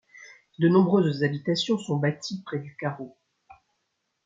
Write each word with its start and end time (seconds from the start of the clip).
De 0.57 0.67
nombreuses 0.67 1.21
habitations 1.23 1.77
sont 1.77 1.97
bâties 1.97 2.41
près 2.43 2.57
du 2.57 2.75
carreau. 2.75 3.15